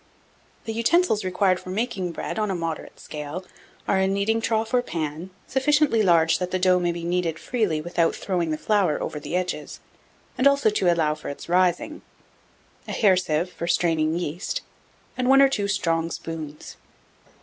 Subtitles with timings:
[0.65, 0.65] 1700.
[0.65, 3.45] The utensils required for making bread, on a moderate scale,
[3.87, 7.81] are a kneading trough or pan, sufficiently large that the dough may be kneaded freely
[7.81, 9.79] without throwing the flour over the edges,
[10.39, 12.01] and also to allow for its rising;
[12.87, 14.63] a hair sieve for straining yeast,
[15.15, 16.77] and one or two strong spoons.